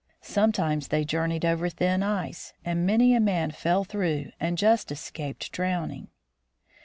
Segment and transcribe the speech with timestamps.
[0.23, 4.91] Some times they journeyed over thin ice, and many a man fell through and just
[4.91, 6.07] escaped drowning.